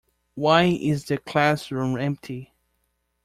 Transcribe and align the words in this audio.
Why 0.33 0.63
is 0.63 1.05
the 1.05 1.19
classroom 1.19 1.95
empty? 1.95 2.55